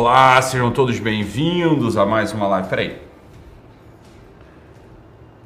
[0.00, 2.68] Olá, sejam todos bem-vindos a mais uma live.
[2.68, 3.02] Peraí.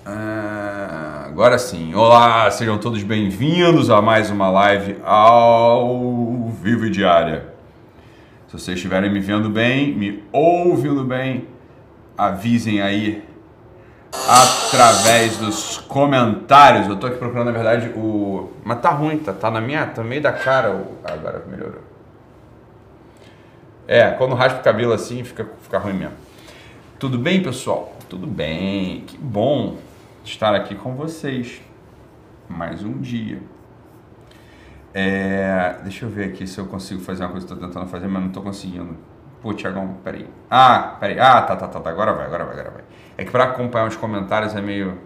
[0.05, 1.95] Ah, agora sim.
[1.95, 7.47] Olá, sejam todos bem-vindos a mais uma live ao vivo e diária.
[8.47, 11.49] Se vocês estiverem me vendo bem, me ouvindo bem,
[12.19, 13.25] avisem aí
[14.29, 16.89] através dos comentários.
[16.89, 18.51] Eu tô aqui procurando, na verdade, o.
[18.63, 19.87] Mas tá ruim, tá, tá na minha.
[19.87, 20.73] Tá no meio da cara.
[20.73, 20.99] O...
[21.11, 21.92] Agora melhorou.
[23.87, 26.15] É, quando raspa o cabelo assim, fica, fica ruim mesmo.
[26.99, 27.97] Tudo bem, pessoal?
[28.09, 29.01] Tudo bem.
[29.01, 29.77] Que bom
[30.25, 31.61] estar aqui com vocês.
[32.49, 33.41] Mais um dia.
[34.95, 37.87] É, deixa eu ver aqui se eu consigo fazer uma coisa que eu tô tentando
[37.87, 38.97] fazer, mas não tô conseguindo.
[39.41, 40.29] Pô, Tiagão, peraí.
[40.49, 41.19] Ah, peraí.
[41.19, 41.91] Ah, tá, tá, tá, tá.
[41.91, 42.85] Agora vai, agora vai, agora vai.
[43.19, 44.99] É que para acompanhar os comentários é meio.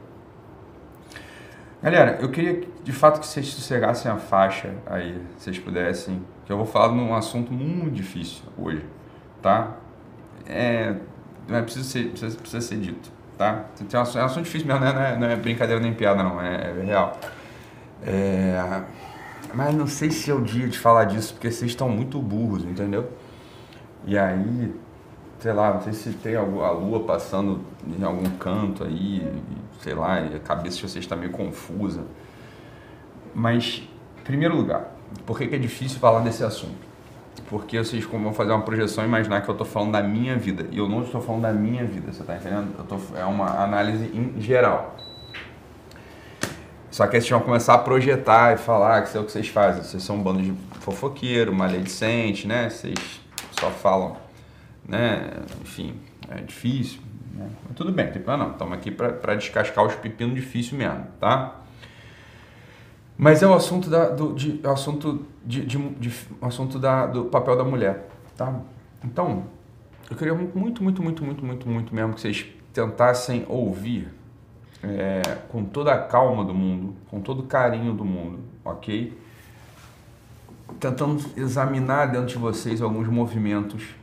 [1.83, 6.23] Galera, eu queria de fato que vocês sossegassem a faixa aí, vocês pudessem.
[6.47, 8.85] Que eu vou falar num assunto muito difícil hoje,
[9.43, 9.75] tá?
[10.47, 10.95] É.
[11.49, 13.67] Não é preciso ser, precisa, precisa ser dito, tá?
[13.93, 16.85] É um assunto difícil mesmo, não é, não é brincadeira nem piada, não, é, é
[16.85, 17.19] real.
[18.03, 18.83] É,
[19.55, 22.65] mas não sei se é o dia de falar disso, porque vocês estão muito burros,
[22.65, 23.11] entendeu?
[24.05, 24.75] E aí,
[25.39, 29.27] sei lá, não sei se tem a lua passando em algum canto aí,
[29.81, 32.05] sei lá, a cabeça de vocês está meio confusa.
[33.35, 33.83] Mas,
[34.19, 36.87] em primeiro lugar, por que, que é difícil falar desse assunto?
[37.49, 40.67] Porque vocês vão fazer uma projeção e imaginar que eu estou falando da minha vida.
[40.71, 42.75] E eu não estou falando da minha vida, você está entendendo?
[42.79, 44.97] Eu tô, é uma análise em geral.
[46.91, 49.49] Só que vocês vão começar a projetar e falar que isso é o que vocês
[49.49, 49.83] fazem.
[49.83, 52.71] Vocês são um bando de fofoqueiro, maledicente, né?
[52.71, 53.21] Vocês
[53.61, 54.17] só falam,
[54.89, 55.31] né?
[55.61, 55.95] Enfim,
[56.31, 57.01] é difícil.
[57.35, 57.49] Né?
[57.67, 58.53] Mas tudo bem, não tem problema não.
[58.53, 61.66] Estamos aqui para descascar os pepinos difícil mesmo, tá?
[63.19, 66.13] Mas é o assunto, da, do, de, assunto, de, de, de,
[66.43, 68.61] assunto da, do papel da mulher, tá?
[69.03, 69.45] Então,
[70.11, 74.13] eu queria muito, muito, muito, muito, muito, muito mesmo que vocês tentassem ouvir
[74.83, 79.19] é, com toda a calma do mundo, com todo o carinho do mundo, ok?
[80.79, 83.95] Tentando examinar dentro de vocês alguns movimentos,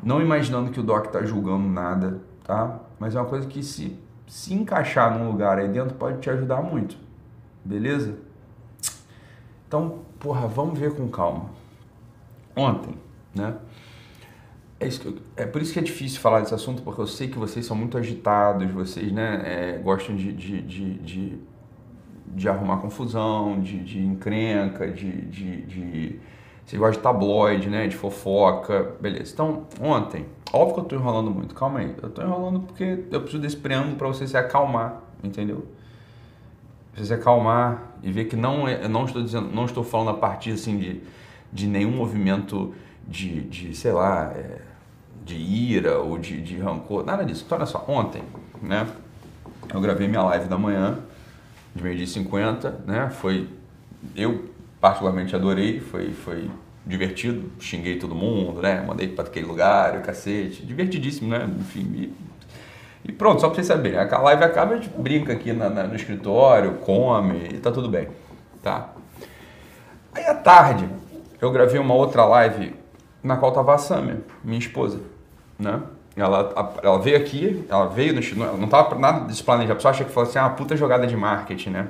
[0.00, 2.78] não imaginando que o Doc está julgando nada, tá?
[2.98, 6.62] Mas é uma coisa que se, se encaixar num lugar aí dentro pode te ajudar
[6.62, 6.96] muito,
[7.64, 8.16] beleza?
[9.66, 11.50] Então, porra, vamos ver com calma.
[12.56, 12.94] Ontem,
[13.34, 13.54] né?
[14.80, 17.38] É, isso é por isso que é difícil falar desse assunto, porque eu sei que
[17.38, 21.38] vocês são muito agitados, vocês né, é, gostam de, de, de, de,
[22.26, 26.20] de arrumar confusão, de, de encrenca, de, de, de.
[26.64, 27.86] Vocês gostam de tabloide, né?
[27.86, 29.32] De fofoca, beleza.
[29.34, 31.94] Então, ontem, óbvio que eu tô enrolando muito, calma aí.
[32.02, 35.66] Eu tô enrolando porque eu preciso desse preâmbulo para você se acalmar, entendeu?
[36.96, 40.52] Se acalmar e ver que não, é, não estou dizendo, não estou falando a partir
[40.52, 41.00] assim de,
[41.52, 42.74] de nenhum movimento
[43.06, 44.60] de, de sei lá, é,
[45.24, 47.44] de ira ou de, de rancor, nada disso.
[47.46, 48.22] Então, olha só, ontem,
[48.62, 48.86] né,
[49.72, 50.98] eu gravei minha live da manhã,
[51.74, 53.48] de meio-dia e 50, né, foi,
[54.16, 54.50] eu
[54.80, 56.50] particularmente adorei, foi, foi
[56.86, 62.12] divertido, xinguei todo mundo, né, mandei para aquele lugar, o cacete, divertidíssimo, né, enfim,
[63.04, 65.84] e pronto, só para vocês saberem, a live acaba, a gente brinca aqui na, na,
[65.84, 68.08] no escritório, come, e tá tudo bem,
[68.62, 68.90] tá?
[70.12, 70.88] Aí à tarde,
[71.40, 72.74] eu gravei uma outra live
[73.22, 75.00] na qual estava a Samia, minha esposa,
[75.58, 75.80] né?
[76.16, 80.10] Ela, ela veio aqui, ela veio, no, não estava nada desplanejado, a pessoa acha que
[80.10, 81.88] falou assim, ah, puta jogada de marketing, né?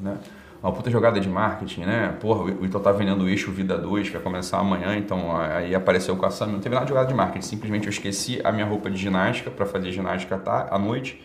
[0.00, 0.16] né?
[0.64, 2.16] Uma puta jogada de marketing, né?
[2.18, 5.74] Porra, o Ito tá vendendo o eixo Vida 2, que vai começar amanhã, então aí
[5.74, 8.50] apareceu com a Samia, não teve nada de jogada de marketing, simplesmente eu esqueci a
[8.50, 11.22] minha roupa de ginástica para fazer ginástica tá, à noite,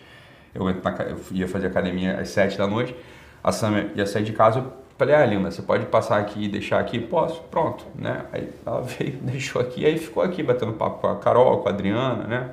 [0.54, 0.66] eu,
[1.32, 2.94] ia fazer academia às 7 da noite,
[3.42, 6.50] a Samia ia sair de casa, eu Falei, ah, Lina, você pode passar aqui e
[6.50, 7.00] deixar aqui?
[7.00, 8.26] Posso, pronto, né?
[8.34, 11.72] Aí ela veio, deixou aqui, aí ficou aqui batendo papo com a Carol, com a
[11.72, 12.50] Adriana, né?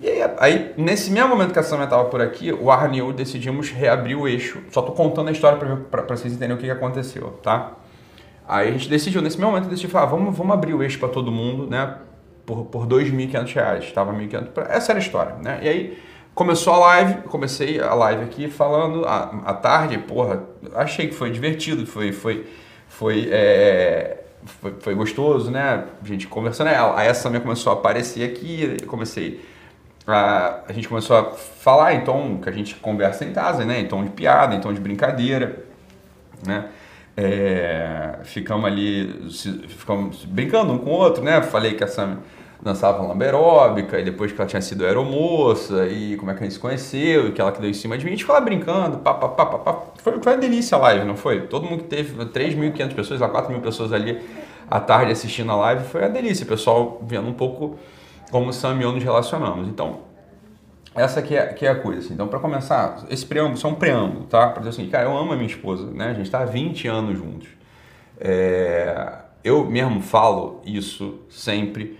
[0.00, 3.00] E aí, aí nesse mesmo momento que a Samia estava por aqui, o Arne e
[3.00, 4.62] eu decidimos reabrir o eixo.
[4.70, 5.58] Só tô contando a história
[5.90, 7.72] para vocês entenderem o que, que aconteceu, tá?
[8.48, 11.08] Aí a gente decidiu, nesse mesmo momento, decidiu falar, vamos, vamos abrir o eixo para
[11.08, 11.98] todo mundo, né?
[12.46, 15.60] Por, por R$ 2.500, estava 1.500, essa era a história, né?
[15.62, 15.98] E aí
[16.34, 20.44] Começou a live, comecei a live aqui falando à, tarde, porra,
[20.74, 22.46] achei que foi divertido, foi, foi,
[22.88, 25.84] foi, é, foi, foi, gostoso, né?
[26.02, 29.44] A gente conversando, aí essa também começou a aparecer aqui, comecei
[30.12, 33.80] a, gente começou a falar em tom que a gente conversa em casa, né?
[33.80, 35.64] Em tom de piada, em tom de brincadeira,
[36.46, 36.66] né?
[37.16, 39.28] É, ficamos ali,
[39.68, 41.42] ficamos brincando um com o outro, né?
[41.42, 42.18] Falei que a Sam
[42.62, 46.42] dançava lamba aeróbica, e depois que ela tinha sido aeromoça, e como é que a
[46.44, 48.40] gente se conheceu, e que ela que deu em cima de mim, a gente ficava
[48.40, 49.82] brincando, pá, pá, pá, pá, pá.
[49.96, 51.42] Foi, foi uma delícia a live, não foi?
[51.42, 54.20] Todo mundo que teve 3.500 pessoas, lá 4.000 pessoas ali
[54.70, 57.78] à tarde assistindo a live, foi uma delícia, o pessoal vendo um pouco
[58.30, 59.68] como Sam e eu nos relacionamos.
[59.68, 60.00] Então,
[60.94, 62.14] essa que é, que é a coisa, assim.
[62.14, 64.48] Então, para começar, esse preâmbulo, é um preâmbulo, tá?
[64.48, 66.06] Para dizer assim, cara, eu amo a minha esposa, né?
[66.06, 67.48] A gente está há 20 anos juntos.
[68.18, 69.18] É...
[69.42, 71.98] Eu mesmo falo isso sempre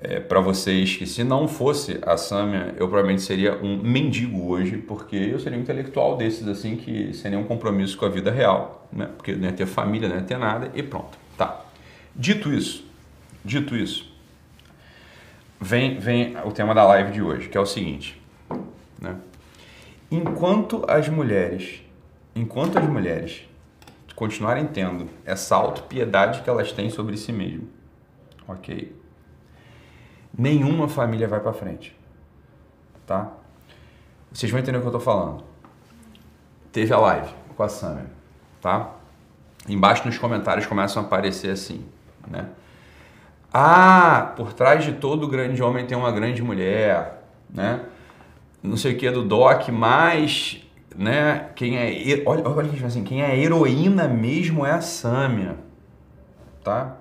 [0.00, 4.76] é, para vocês que se não fosse a Samia, eu provavelmente seria um mendigo hoje,
[4.76, 8.86] porque eu seria um intelectual desses assim que sem nenhum compromisso com a vida real,
[8.92, 9.08] né?
[9.16, 11.18] Porque não ia ter família, não ia ter nada e pronto.
[11.36, 11.64] Tá.
[12.14, 12.84] Dito isso,
[13.44, 14.08] dito isso,
[15.60, 18.20] vem vem o tema da live de hoje, que é o seguinte,
[19.00, 19.16] né?
[20.10, 21.82] Enquanto as mulheres,
[22.34, 23.42] enquanto as mulheres
[24.14, 27.68] continuarem tendo essa autopiedade que elas têm sobre si mesmas,
[28.46, 28.98] ok?
[30.38, 31.96] nenhuma família vai para frente.
[33.04, 33.32] Tá?
[34.30, 35.42] Vocês vão entender o que eu estou falando.
[36.70, 38.06] Teve a live com a Samia,
[38.60, 38.92] tá?
[39.68, 41.84] Embaixo nos comentários começam a aparecer assim,
[42.26, 42.48] né?
[43.52, 47.80] Ah, por trás de todo grande homem tem uma grande mulher, né?
[48.62, 50.62] Não sei o que do Doc, mas,
[50.94, 51.48] né?
[51.54, 55.56] Quem é, olha, olha que assim, quem é heroína mesmo é a Samia,
[56.62, 56.96] tá?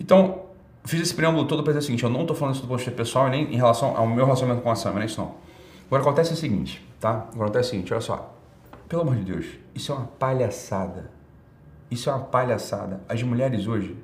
[0.00, 0.46] Então,
[0.84, 2.78] fiz esse preâmbulo todo para dizer o seguinte, eu não estou falando isso do ponto
[2.78, 5.20] de vista pessoal nem em relação ao meu relacionamento com a Sam, não é isso
[5.20, 5.34] não.
[5.86, 7.26] Agora acontece o seguinte, tá?
[7.32, 8.34] Agora acontece o seguinte, olha só.
[8.88, 11.10] Pelo amor de Deus, isso é uma palhaçada.
[11.90, 13.00] Isso é uma palhaçada.
[13.08, 13.96] As mulheres hoje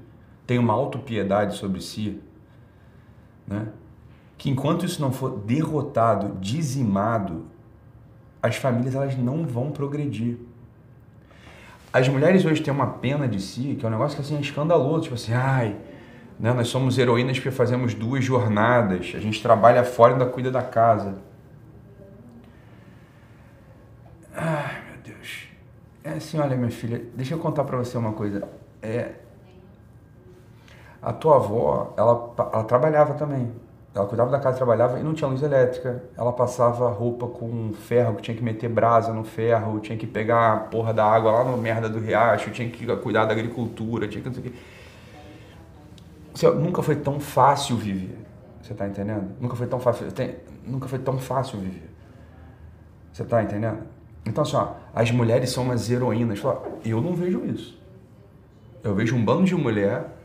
[0.46, 2.20] têm uma autopiedade sobre si,
[3.46, 3.69] né?
[4.38, 7.46] Que enquanto isso não for derrotado, dizimado,
[8.43, 10.38] as famílias elas não vão progredir.
[11.93, 14.40] As mulheres hoje têm uma pena de si, que é um negócio que assim, é
[14.40, 15.76] escandaloso, tipo assim, ai,
[16.38, 16.52] né?
[16.52, 19.12] Nós somos heroínas porque fazemos duas jornadas.
[19.14, 21.19] A gente trabalha fora e ainda cuida da casa.
[24.34, 25.48] Ai, meu Deus.
[26.04, 28.46] É assim, olha, minha filha, deixa eu contar para você uma coisa.
[28.82, 29.14] É,
[31.06, 33.53] a tua avó, ela, ela trabalhava também.
[33.94, 36.03] Ela cuidava da casa, trabalhava e não tinha luz elétrica.
[36.19, 40.53] Ela passava roupa com ferro, que tinha que meter brasa no ferro, tinha que pegar
[40.53, 44.20] a porra da água lá no merda do riacho, tinha que cuidar da agricultura, tinha
[44.20, 44.43] que não sei
[46.49, 48.19] o que nunca foi tão fácil viver.
[48.61, 49.31] Você está entendendo?
[49.41, 50.11] Nunca foi tão fácil.
[50.11, 50.35] Tem,
[50.67, 51.88] nunca foi tão fácil viver.
[53.12, 53.79] Você está entendendo?
[54.25, 56.43] Então, assim, ó, as mulheres são umas heroínas.
[56.85, 57.81] Eu não vejo isso.
[58.82, 60.15] Eu vejo um bando de mulher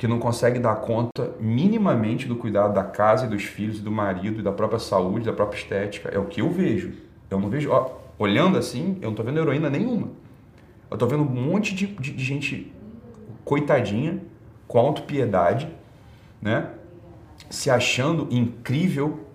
[0.00, 3.90] que não consegue dar conta minimamente do cuidado da casa e dos filhos e do
[3.90, 6.08] marido e da própria saúde, da própria estética.
[6.08, 6.94] É o que eu vejo.
[7.28, 10.08] Eu não vejo, ó, olhando assim, eu não estou vendo heroína nenhuma.
[10.90, 12.72] Eu estou vendo um monte de, de, de gente
[13.44, 14.22] coitadinha
[14.66, 15.68] com autopiedade,
[16.40, 16.70] né?
[17.50, 19.26] se achando incrível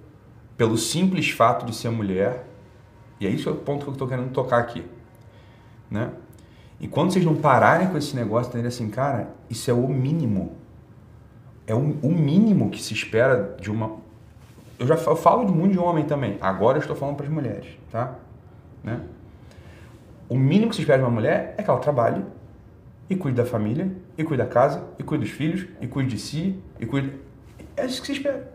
[0.57, 2.43] pelo simples fato de ser mulher.
[3.19, 4.83] E é isso é o ponto que eu estou querendo tocar aqui.
[5.91, 6.09] Né?
[6.85, 10.51] E quando vocês não pararem com esse negócio, entender assim, cara, isso é o mínimo.
[11.65, 13.93] É o, o mínimo que se espera de uma.
[14.77, 16.37] Eu já falo de muito de homem também.
[16.39, 18.13] Agora eu estou falando para as mulheres, tá?
[18.83, 19.01] Né?
[20.29, 22.23] O mínimo que se espera de uma mulher é que ela trabalhe,
[23.09, 26.19] e cuide da família, e cuide da casa, e cuide dos filhos, e cuide de
[26.19, 27.13] si, e cuide.
[27.75, 28.53] É isso que você espera.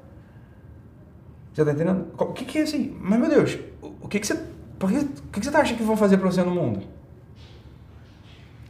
[1.53, 2.07] Você tá entendendo?
[2.17, 2.97] O que, que é assim?
[3.01, 4.41] Mas meu Deus, o que, que você.
[4.79, 7.00] Por que, o que, que você tá achando que vão fazer pra você no mundo?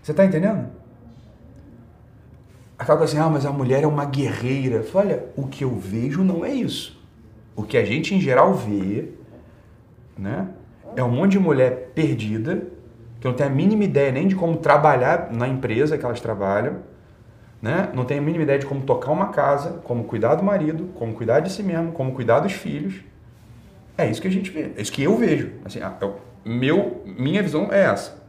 [0.02, 0.68] Você tá entendendo?
[2.78, 4.84] Coisa assim, ah, mas a mulher é uma guerreira.
[4.94, 7.00] Olha, o que eu vejo não é isso.
[7.54, 9.10] O que a gente em geral vê,
[10.16, 10.48] né?
[10.96, 12.66] É um monte de mulher perdida
[13.20, 16.78] que não tem a mínima ideia nem de como trabalhar na empresa que elas trabalham,
[17.60, 17.90] né?
[17.94, 21.12] não tem a mínima ideia de como tocar uma casa, como cuidar do marido, como
[21.12, 23.04] cuidar de si mesmo, como cuidar dos filhos.
[23.98, 25.52] É isso que a gente vê, é isso que eu vejo.
[25.64, 26.16] Assim, eu,
[26.46, 28.19] é meu, minha visão é essa.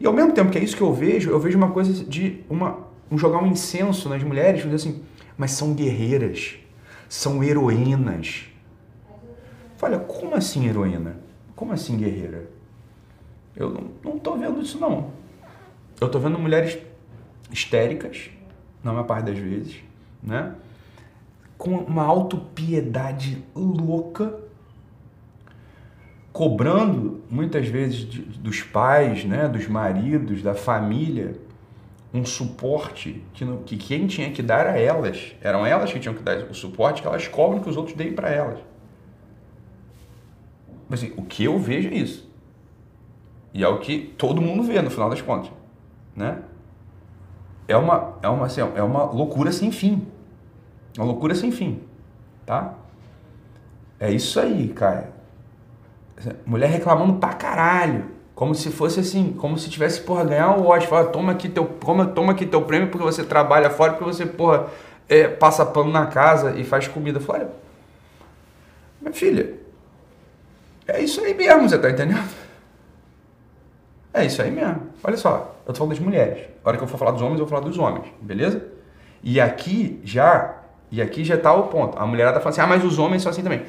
[0.00, 2.44] E ao mesmo tempo que é isso que eu vejo, eu vejo uma coisa de
[2.48, 2.78] uma,
[3.10, 5.02] um jogar um incenso nas mulheres, dizer assim,
[5.36, 6.56] mas são guerreiras,
[7.08, 8.46] são heroínas.
[9.80, 11.16] Olha, como assim heroína?
[11.54, 12.48] Como assim guerreira?
[13.56, 15.10] Eu não estou vendo isso, não.
[16.00, 16.78] Eu estou vendo mulheres
[17.50, 18.30] histéricas,
[18.84, 19.76] na maior parte das vezes,
[20.22, 20.54] né?
[21.56, 24.38] Com uma autopiedade louca,
[26.32, 31.36] cobrando muitas vezes de, dos pais, né, dos maridos, da família,
[32.12, 35.34] um suporte que, que quem tinha que dar era elas.
[35.40, 38.12] Eram elas que tinham que dar o suporte que elas cobram que os outros deem
[38.12, 38.60] para elas.
[40.88, 42.28] Mas assim, o que eu vejo é isso.
[43.52, 45.50] E é o que todo mundo vê no final das contas,
[46.14, 46.42] né?
[47.66, 50.06] É uma, é uma, assim, é uma loucura sem fim.
[50.96, 51.82] Uma loucura sem fim,
[52.46, 52.74] tá?
[54.00, 55.12] É isso aí, cara.
[56.44, 58.04] Mulher reclamando pra caralho.
[58.34, 60.88] Como se fosse assim, como se tivesse, porra, ganhar o Oscar.
[60.88, 64.24] Fala, toma aqui teu, toma, toma aqui teu prêmio porque você trabalha fora, porque você,
[64.24, 64.66] porra,
[65.08, 67.18] é, passa pano na casa e faz comida.
[67.18, 67.48] Fala, olha,
[69.00, 69.54] minha filha,
[70.86, 72.28] é isso aí mesmo, você tá entendendo?
[74.12, 74.88] É isso aí mesmo.
[75.02, 76.44] Olha só, eu tô falando das mulheres.
[76.64, 78.62] A hora que eu for falar dos homens, eu vou falar dos homens, beleza?
[79.22, 80.58] E aqui já,
[80.90, 81.98] e aqui já tá o ponto.
[81.98, 83.62] A mulherada fala assim, ah, mas os homens são assim também.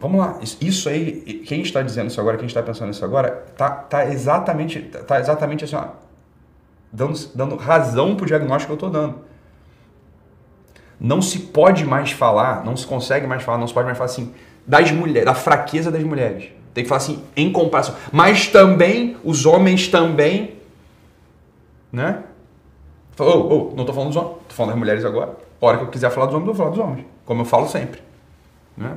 [0.00, 3.68] Vamos lá, isso aí, quem está dizendo isso agora, quem está pensando isso agora, tá,
[3.68, 5.88] tá exatamente, tá exatamente assim, ó,
[6.90, 9.18] dando, dando razão pro diagnóstico que eu estou dando.
[10.98, 14.08] Não se pode mais falar, não se consegue mais falar, não se pode mais falar
[14.08, 14.32] assim,
[14.66, 16.48] das mulheres, da fraqueza das mulheres.
[16.72, 17.94] Tem que falar assim, em comparação.
[18.10, 20.56] Mas também, os homens também,
[21.92, 22.22] né?
[23.18, 25.36] Oh, oh, não estou falando dos homens, estou falando das mulheres agora.
[25.60, 27.06] A hora que eu quiser falar dos homens, eu vou falar dos homens.
[27.26, 28.00] Como eu falo sempre.
[28.74, 28.96] Né?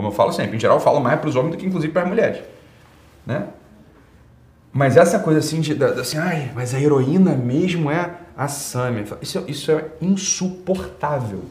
[0.00, 0.56] Como eu falo sempre.
[0.56, 2.42] Em geral, eu falo mais para os homens do que inclusive para as mulheres.
[3.26, 3.48] Né?
[4.72, 9.04] Mas essa coisa assim de, assim, ai, mas a heroína mesmo é a Samia.
[9.20, 11.42] Isso, isso é insuportável.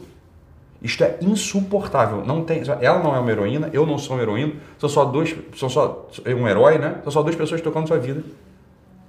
[0.82, 2.24] Isto é insuportável.
[2.24, 5.36] Não tem, ela não é uma heroína, eu não sou uma heroína, são só dois,
[5.54, 6.96] são só um herói, né?
[7.04, 8.24] São só duas pessoas tocando sua vida,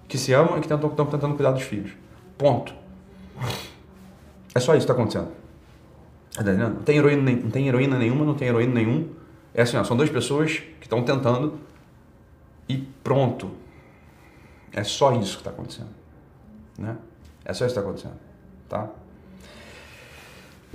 [0.08, 1.94] que se amam e que estão tentando cuidar dos filhos.
[2.38, 2.76] Ponto.
[4.54, 5.30] É só isso que está acontecendo.
[6.36, 9.21] Tá não tem, heroína, não tem heroína nenhuma, não tem heroína nenhum.
[9.54, 11.60] É assim, ó, são duas pessoas que estão tentando
[12.68, 13.52] e pronto.
[14.72, 15.90] É só isso que está acontecendo.
[16.78, 16.98] Né?
[17.44, 18.18] É só isso que está acontecendo.
[18.70, 18.90] Tá?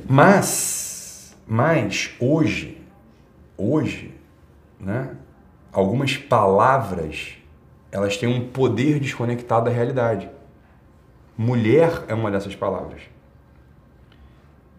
[0.09, 2.83] Mas, mas hoje,
[3.56, 4.14] hoje,
[4.78, 5.16] né,
[5.73, 7.38] algumas palavras
[7.90, 10.28] elas têm um poder desconectado da realidade.
[11.37, 13.00] Mulher é uma dessas palavras.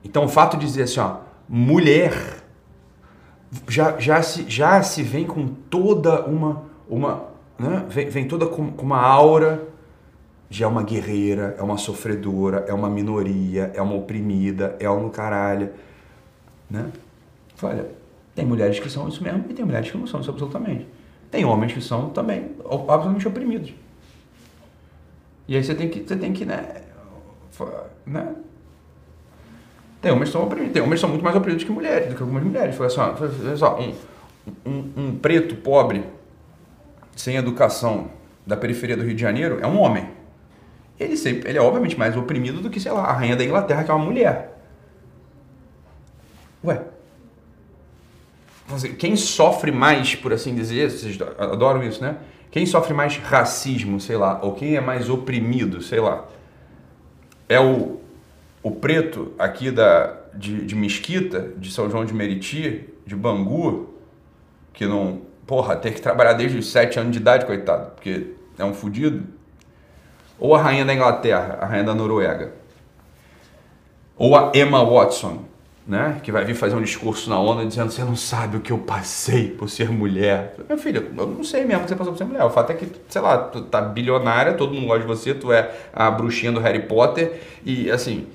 [0.04, 1.18] Então o fato de dizer assim, ó,
[1.50, 2.37] mulher
[3.68, 7.26] já, já, se, já se vem com toda uma, uma
[7.58, 7.86] né?
[7.90, 9.68] vem, vem toda com, com uma aura
[10.50, 15.10] de é uma guerreira, é uma sofredora, é uma minoria, é uma oprimida, é um
[15.10, 15.70] caralho.
[16.70, 16.90] Né?
[17.62, 17.86] Olha,
[18.34, 20.88] tem mulheres que são isso mesmo e tem mulheres que não são isso absolutamente.
[21.30, 23.74] Tem homens que são também absolutamente oprimidos.
[25.48, 26.82] E aí você tem que, você tem que né,
[28.06, 28.36] né?
[30.02, 32.16] Tem homens que são oprimidos, tem homens que são muito mais oprimidos que mulheres, do
[32.16, 32.76] que algumas mulheres.
[32.76, 33.94] Foi só, foi só um,
[34.66, 36.04] um, um preto pobre
[37.16, 38.12] sem educação
[38.46, 40.08] da periferia do Rio de Janeiro é um homem.
[41.00, 43.84] Ele, sempre, ele é obviamente mais oprimido do que, sei lá, a rainha da Inglaterra,
[43.84, 44.58] que é uma mulher.
[46.64, 46.82] Ué.
[48.98, 52.18] Quem sofre mais, por assim dizer, vocês adoram isso, né?
[52.50, 56.26] Quem sofre mais racismo, sei lá, ou quem é mais oprimido, sei lá,
[57.48, 58.00] é o,
[58.62, 63.94] o preto aqui da, de, de Mesquita, de São João de Meriti, de Bangu,
[64.74, 68.66] que não, porra, tem que trabalhar desde os 7 anos de idade, coitado, porque é
[68.66, 69.26] um fudido.
[70.40, 72.54] Ou a rainha da Inglaterra, a rainha da Noruega.
[74.16, 75.46] Ou a Emma Watson,
[75.88, 76.20] né?
[76.22, 78.78] Que vai vir fazer um discurso na ONU dizendo: Você não sabe o que eu
[78.80, 80.56] passei por ser mulher.
[80.68, 82.44] Meu filho, eu não sei mesmo o que você passou por ser mulher.
[82.44, 85.52] O fato é que, sei lá, tu tá bilionária, todo mundo gosta de você, tu
[85.52, 88.28] é a bruxinha do Harry Potter e assim.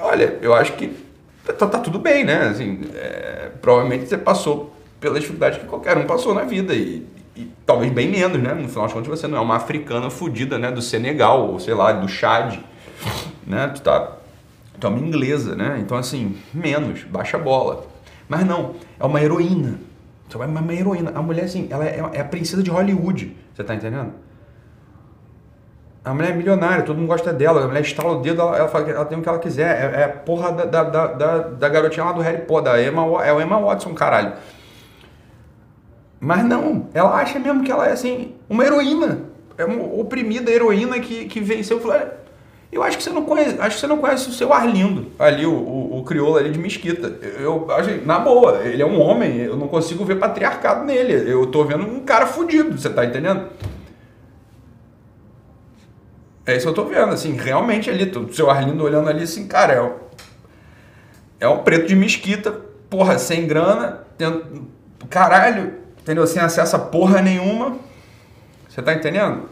[0.00, 0.96] Olha, eu acho que
[1.44, 2.48] tá, tá tudo bem, né?
[2.48, 7.50] Assim, é, provavelmente você passou pela dificuldade que qualquer um passou na vida e, e,
[7.66, 8.54] talvez bem menos, né?
[8.54, 10.70] No final de contas você não é uma africana fodida, né?
[10.70, 12.58] Do Senegal ou sei lá, do Chad,
[13.46, 13.68] né?
[13.68, 14.16] Tu tá,
[14.78, 15.78] tu é uma inglesa, né?
[15.80, 17.86] Então assim, menos, baixa bola.
[18.28, 19.78] Mas não, é uma heroína.
[20.32, 21.12] É uma heroína.
[21.14, 23.36] A mulher, assim, ela é, é a princesa de Hollywood.
[23.54, 24.12] Você tá entendendo?
[26.04, 27.62] A mulher é milionária, todo mundo gosta dela.
[27.62, 29.94] A mulher estala o dedo, ela, ela fala que ela tem o que ela quiser.
[29.94, 33.32] É, é a porra da, da, da, da, garotinha lá do Harry Potter, Emma, é
[33.32, 34.32] o Emma Watson, caralho.
[36.18, 39.20] Mas não, ela acha mesmo que ela é assim, uma heroína.
[39.56, 41.80] É uma oprimida heroína que, que venceu.
[42.72, 45.44] Eu acho que você não conhece, acho que você não conhece o seu Arlindo, ali,
[45.44, 47.12] o, o, o crioulo ali de Mesquita.
[47.38, 51.30] Eu acho, na boa, ele é um homem, eu não consigo ver patriarcado nele.
[51.30, 53.46] Eu tô vendo um cara fudido, você tá entendendo?
[56.44, 59.46] É isso que eu tô vendo, assim, realmente ali, o seu Arlindo olhando ali assim,
[59.46, 59.94] cara, é, o,
[61.38, 62.50] é um preto de mesquita,
[62.90, 64.68] porra, sem grana, tendo,
[65.08, 66.26] caralho, entendeu?
[66.26, 67.76] Sem acesso a porra nenhuma.
[68.68, 69.48] Você tá entendendo?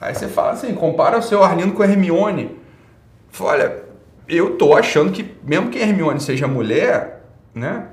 [0.00, 2.56] Aí você fala assim, compara o seu Arlindo com a Hermione.
[3.30, 3.82] Fala, olha,
[4.28, 7.24] eu tô achando que, mesmo que a Hermione seja mulher,
[7.54, 7.86] né?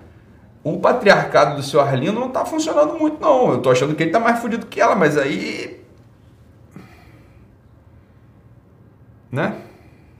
[0.63, 3.51] O patriarcado do seu Arlindo não tá funcionando muito, não.
[3.51, 5.84] Eu tô achando que ele tá mais fudido que ela, mas aí.
[9.31, 9.55] Né?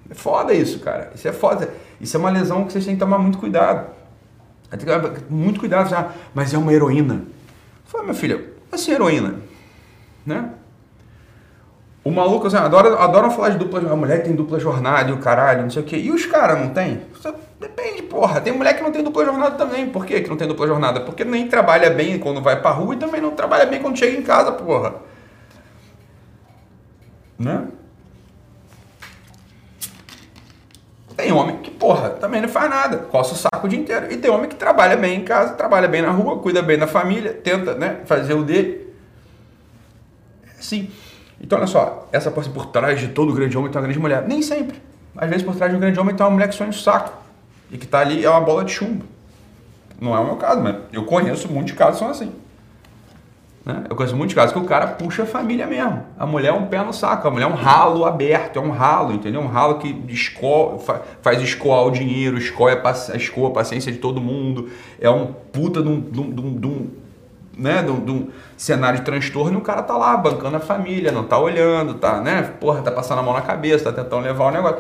[0.10, 1.12] É foda isso, cara.
[1.16, 1.70] Isso é foda.
[2.00, 3.88] Isso é uma lesão que vocês têm que tomar muito cuidado.
[5.30, 6.12] Muito cuidado, já.
[6.34, 7.24] Mas é uma heroína.
[7.86, 9.36] Fala, meu filho, assim heroína,
[10.26, 10.50] né?
[12.04, 15.18] O maluco, assim, adora, adoram falar de dupla A mulher tem dupla jornada e o
[15.18, 15.98] caralho, não sei o quê.
[15.98, 17.02] E os caras não tem?
[17.60, 18.40] Depende, porra.
[18.42, 19.90] Tem mulher que não tem dupla jornada também.
[19.90, 21.02] Por que, que não tem dupla jornada?
[21.02, 24.16] Porque nem trabalha bem quando vai pra rua e também não trabalha bem quando chega
[24.16, 24.96] em casa, porra.
[27.40, 27.68] Né?
[31.16, 34.12] Tem homem que, porra, também não faz nada, coça o saco o dia inteiro.
[34.12, 36.88] E tem homem que trabalha bem em casa, trabalha bem na rua, cuida bem da
[36.88, 38.94] família, tenta, né, fazer o dele.
[40.60, 40.90] Sim.
[41.40, 44.28] Então, olha só, essa por, por trás de todo grande homem tem uma grande mulher.
[44.28, 44.82] Nem sempre.
[45.16, 47.14] Às vezes, por trás de um grande homem tem uma mulher que sonha o saco.
[47.72, 49.06] E que tá ali é uma bola de chumbo.
[50.00, 52.34] Não é o meu caso, mas eu conheço muitos casos que são assim.
[53.66, 53.84] Né?
[53.90, 56.04] Eu conheço muitos casos que o cara puxa a família mesmo.
[56.20, 58.70] A mulher é um pé no saco, a mulher é um ralo aberto, é um
[58.70, 59.42] ralo, entendeu?
[59.42, 60.80] Um ralo que esco...
[61.22, 64.70] faz escoar o dinheiro, escoa a, escoa paciência de todo mundo.
[65.02, 66.92] É um puta de um, de um, de um
[67.58, 71.40] né, de um, cenário de transtorno o cara tá lá bancando a família, não tá
[71.40, 72.42] olhando, tá, né?
[72.60, 74.80] Porra, tá passando a mão na cabeça, tá tentando levar o negócio.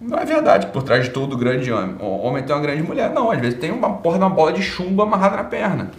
[0.00, 3.10] Não é verdade por trás de todo grande homem, homem tem uma grande mulher.
[3.10, 5.90] Não, às vezes tem uma porra de uma bola de chumbo amarrada na perna.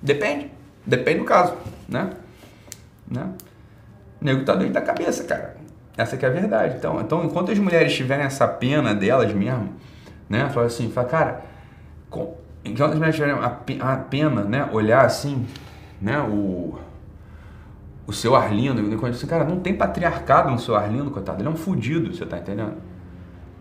[0.00, 0.57] Depende.
[0.88, 1.54] Depende do caso,
[1.86, 2.10] né?
[3.06, 3.28] né?
[4.18, 5.54] O nego tá doente da cabeça, cara.
[5.98, 6.76] Essa que é a verdade.
[6.78, 9.68] Então, então enquanto as mulheres tiverem essa pena delas mesmo,
[10.30, 10.48] né?
[10.48, 11.40] Fala assim, fala, cara,
[12.08, 14.66] com, enquanto as mulheres tiverem a, a pena, né?
[14.72, 15.46] Olhar assim,
[16.00, 16.18] né?
[16.20, 16.78] O,
[18.06, 21.42] o seu Arlindo, assim, cara, não tem patriarcado no seu Arlindo, coitado.
[21.42, 22.76] Ele é um fudido, você tá entendendo?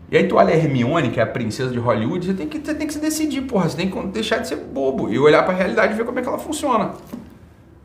[0.09, 2.59] E aí tu olha a Hermione, que é a princesa de Hollywood, você tem que,
[2.59, 5.43] você tem que se decidir, porra, você tem que deixar de ser bobo e olhar
[5.43, 6.93] para a realidade e ver como é que ela funciona.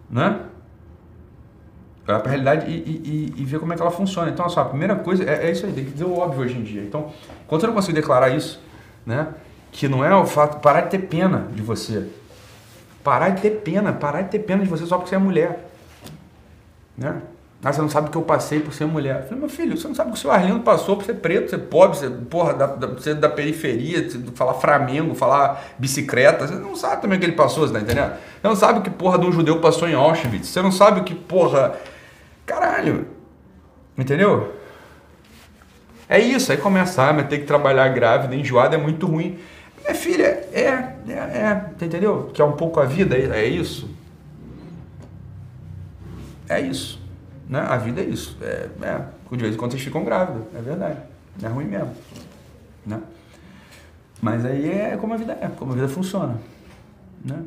[0.09, 0.41] Né?
[2.07, 4.31] Olhar para a realidade e, e, e, ver como é que ela funciona.
[4.31, 6.57] Então, só, a primeira coisa é, é, isso aí, tem que dizer o óbvio hoje
[6.57, 6.83] em dia.
[6.83, 7.13] Então,
[7.49, 8.61] quando eu não consigo declarar isso,
[9.05, 9.29] né?
[9.73, 12.09] Que não é o fato, parar de ter pena de você.
[13.03, 15.69] Parar de ter pena, parar de ter pena de você só porque você é mulher.
[16.97, 17.21] Né?
[17.65, 19.21] Ah, você não sabe o que eu passei por ser mulher.
[19.21, 21.15] Eu falei, meu filho, você não sabe o que o seu Arlindo passou por ser
[21.15, 26.49] preto, ser pobre, ser, porra, da, da, ser da periferia, falar Flamengo, falar bicicleta.
[26.49, 28.15] Você não sabe também o que ele passou, você tá entendendo?
[28.15, 30.49] Você não sabe o que porra de um judeu passou em Auschwitz.
[30.49, 31.77] Você não sabe o que porra.
[32.45, 33.07] Caralho.
[33.97, 34.57] Entendeu?
[36.09, 39.39] É isso, aí começar, ah, mas ter que trabalhar grávida, enjoada é muito ruim.
[39.81, 42.31] Minha filha, é, é, é, entendeu?
[42.35, 43.89] Que é um pouco a vida, é, é isso.
[46.49, 47.02] É isso.
[47.53, 47.61] Né?
[47.61, 48.39] A vida é isso.
[48.41, 51.01] É, é, de vez em quando vocês ficam grávidos, é verdade.
[51.43, 51.93] É ruim mesmo.
[52.87, 52.99] Né?
[54.23, 56.41] Mas aí é como a vida é, como a vida funciona.
[57.23, 57.43] Né?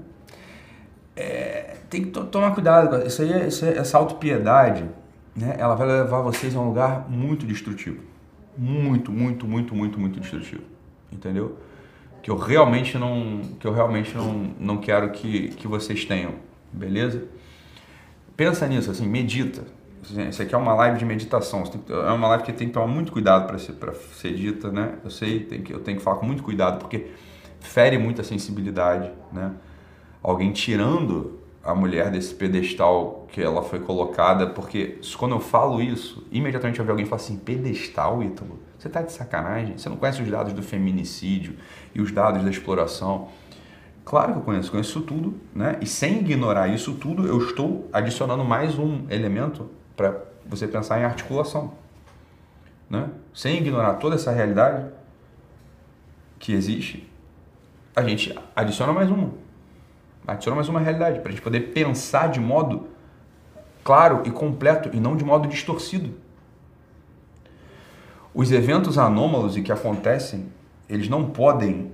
[1.15, 3.03] É, tem que tomar cuidado.
[3.07, 4.85] Isso aí, isso aí, essa autopiedade,
[5.35, 5.55] né?
[5.57, 8.03] ela vai levar vocês a um lugar muito destrutivo.
[8.55, 10.65] Muito, muito, muito, muito, muito destrutivo.
[11.11, 11.57] Entendeu?
[12.21, 16.33] Que eu realmente não, que eu realmente não, não quero que, que vocês tenham.
[16.71, 17.23] Beleza?
[18.37, 19.63] Pensa nisso, assim, medita
[20.29, 21.63] isso aqui é uma live de meditação.
[21.63, 23.75] Que, é uma live que tem que tomar muito cuidado para ser,
[24.13, 24.95] ser dita, né?
[25.03, 27.07] Eu sei, tem que, eu tenho que falar com muito cuidado, porque
[27.59, 29.51] fere muito a sensibilidade, né?
[30.21, 36.23] Alguém tirando a mulher desse pedestal que ela foi colocada, porque quando eu falo isso,
[36.31, 38.59] imediatamente eu vejo alguém falar assim, pedestal, Ítalo?
[38.77, 39.77] Você tá de sacanagem?
[39.77, 41.55] Você não conhece os dados do feminicídio
[41.93, 43.29] e os dados da exploração?
[44.05, 45.79] Claro que eu conheço, conheço tudo, né?
[45.81, 51.03] E sem ignorar isso tudo, eu estou adicionando mais um elemento para você pensar em
[51.03, 51.73] articulação.
[52.89, 53.09] Né?
[53.33, 54.85] Sem ignorar toda essa realidade
[56.39, 57.09] que existe,
[57.95, 59.31] a gente adiciona mais uma.
[60.27, 62.87] Adiciona mais uma realidade para a gente poder pensar de modo
[63.83, 66.13] claro e completo e não de modo distorcido.
[68.33, 70.51] Os eventos anômalos e que acontecem,
[70.89, 71.91] eles não podem.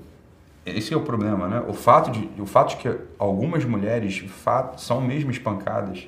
[0.66, 1.64] Esse é o problema, né?
[1.68, 6.08] O fato de, o fato de que algumas mulheres fato, são mesmo espancadas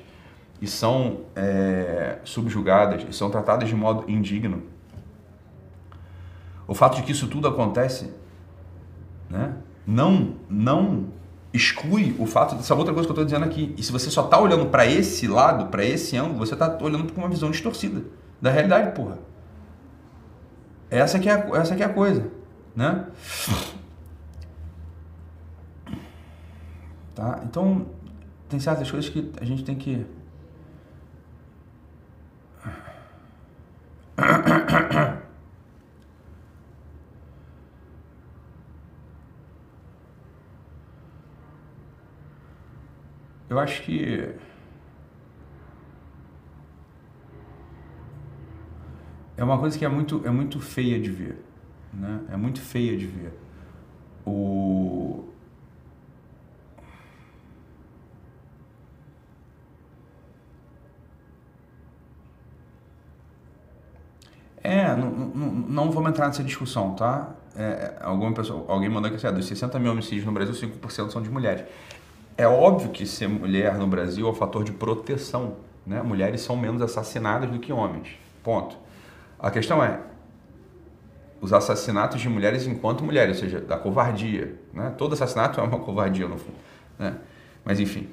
[0.60, 4.62] e são é, subjugadas e são tratadas de modo indigno.
[6.66, 8.12] O fato de que isso tudo acontece,
[9.28, 9.54] né,
[9.86, 11.08] não, não
[11.52, 13.74] exclui o fato dessa outra coisa que eu estou dizendo aqui.
[13.76, 17.12] E se você só está olhando para esse lado, para esse ângulo, você está olhando
[17.12, 18.02] com uma visão distorcida
[18.40, 19.18] da realidade, porra.
[20.90, 22.30] Essa que é a, essa que é a coisa,
[22.74, 23.06] né?
[27.14, 27.40] Tá?
[27.44, 27.86] Então,
[28.48, 30.04] tem certas coisas que a gente tem que
[43.48, 44.34] Eu acho que
[49.36, 51.38] é uma coisa que é muito, é muito feia de ver.
[51.92, 52.20] Né?
[52.30, 53.32] É muito feia de ver.
[54.26, 55.24] O...
[64.62, 64.86] É,
[65.68, 67.30] não, vamos entrar nessa discussão, tá?
[67.56, 71.10] É, alguma pessoa, alguém mandou aqui assim, ah, dos 60 mil homicídios no Brasil, 5%
[71.10, 71.64] são de mulheres.
[72.36, 75.56] É óbvio que ser mulher no Brasil é um fator de proteção.
[75.86, 76.02] Né?
[76.02, 78.08] Mulheres são menos assassinadas do que homens.
[78.42, 78.76] Ponto.
[79.38, 80.00] A questão é,
[81.40, 84.58] os assassinatos de mulheres enquanto mulheres, ou seja, da covardia.
[84.72, 84.92] Né?
[84.96, 86.56] Todo assassinato é uma covardia, no fundo.
[86.98, 87.14] Né?
[87.64, 88.08] Mas, enfim.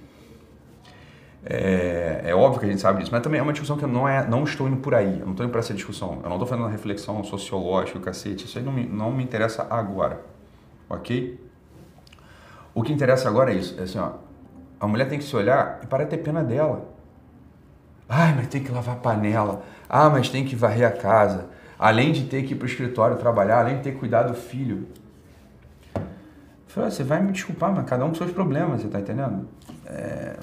[1.44, 3.90] É, é, óbvio que a gente sabe disso, mas também é uma discussão que eu
[3.90, 6.30] não, é, não estou indo por aí, eu não estou indo para essa discussão, eu
[6.30, 10.22] não estou fazendo uma reflexão sociológica, cacete, isso aí não me, não me interessa agora,
[10.88, 11.40] ok?
[12.76, 14.12] O que interessa agora é isso, é assim, ó,
[14.80, 16.90] a mulher tem que se olhar e parar de ter pena dela.
[18.08, 21.48] Ai, mas tem que lavar panela, ah, mas tem que varrer a casa,
[21.80, 24.36] além de ter que ir para o escritório trabalhar, além de ter que cuidar do
[24.36, 24.88] filho.
[26.68, 29.48] Falei, você vai me desculpar, mas cada um com seus problemas, você está entendendo?
[29.86, 30.36] É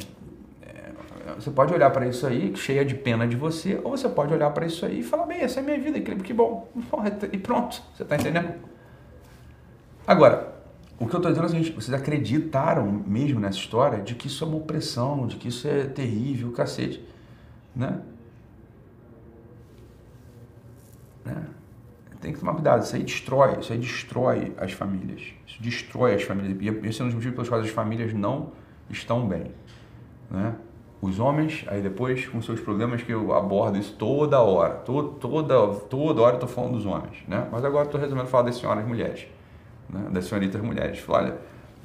[1.35, 4.51] você pode olhar para isso aí cheia de pena de você, ou você pode olhar
[4.51, 6.69] para isso aí e falar, bem, essa é a minha vida, que bom,
[7.33, 8.55] e pronto, você está entendendo?
[10.07, 10.55] Agora,
[10.99, 14.27] o que eu estou dizendo é o seguinte, vocês acreditaram mesmo nessa história de que
[14.27, 17.05] isso é uma opressão, de que isso é terrível, cacete,
[17.75, 18.01] né?
[21.25, 21.47] né?
[22.21, 26.23] Tem que tomar cuidado, isso aí destrói, isso aí destrói as famílias, isso destrói as
[26.23, 28.53] famílias, e esse é um dos motivos pelos quais as famílias não
[28.91, 29.53] estão bem,
[30.29, 30.57] né?
[31.01, 35.69] Os homens, aí depois com seus problemas que eu abordo isso toda hora, toda, toda,
[35.89, 37.47] toda hora eu estou falando dos homens, né?
[37.53, 39.27] Mas agora estou resolvendo falar das senhoras mulheres,
[39.89, 40.09] né?
[40.11, 40.99] das senhoritas mulheres.
[40.99, 41.39] Falar, olha,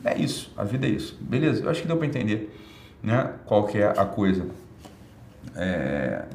[0.04, 1.18] é isso, a vida é isso.
[1.22, 2.52] Beleza, eu acho que deu para entender
[3.04, 3.34] né?
[3.46, 4.48] qual que é a coisa.
[5.56, 6.26] É...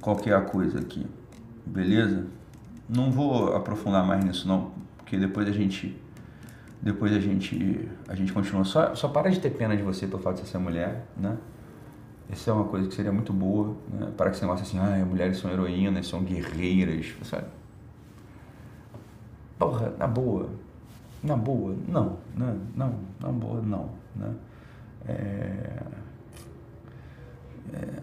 [0.00, 1.04] Qual que é a coisa aqui,
[1.66, 2.24] beleza?
[2.88, 6.00] Não vou aprofundar mais nisso não, porque depois a gente
[6.80, 8.64] depois a gente, a gente continua.
[8.64, 11.36] Só, só para de ter pena de você pelo fato de ser mulher, né?
[12.30, 14.12] Essa é uma coisa que seria muito boa, né?
[14.16, 17.14] Para que você negócio assim, ah, mulheres são heroínas, são guerreiras.
[17.22, 17.46] Sabe?
[19.58, 20.50] Porra, na boa.
[21.22, 22.56] Na boa, não, né?
[22.76, 24.32] Não, na boa, não, né?
[25.08, 25.82] É...
[27.74, 28.02] É...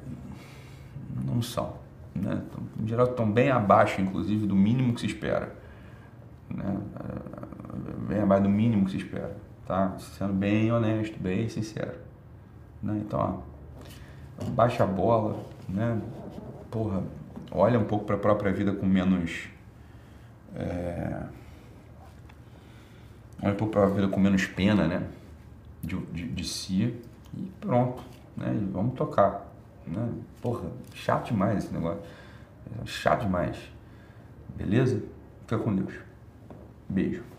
[1.25, 1.75] Não são,
[2.13, 2.41] né?
[2.77, 5.55] Em geral estão bem abaixo, inclusive, do mínimo que se espera,
[6.49, 6.77] né?
[8.07, 9.35] Bem abaixo do mínimo que se espera,
[9.65, 9.95] tá?
[10.17, 11.97] Sendo bem honesto, bem sincero,
[12.81, 13.01] né?
[13.05, 13.43] Então,
[14.39, 15.99] ó, baixa a bola, né?
[16.71, 17.03] Porra,
[17.51, 19.49] olha um pouco para a própria vida com menos
[20.55, 21.21] é...
[23.43, 25.07] olha um pouco para a vida com menos pena, né?
[25.83, 26.99] De, de, de si
[27.33, 28.01] e pronto,
[28.35, 28.55] né?
[28.55, 29.45] E vamos tocar,
[29.85, 30.09] né?
[30.41, 32.01] Porra, chato demais esse negócio,
[32.85, 33.57] chato demais,
[34.55, 35.03] beleza?
[35.41, 35.93] Fica com Deus.
[36.87, 37.34] Beijo.